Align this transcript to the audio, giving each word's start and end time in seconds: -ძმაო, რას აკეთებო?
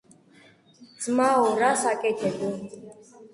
-ძმაო, 1.03 1.43
რას 1.61 1.85
აკეთებო? 1.93 2.51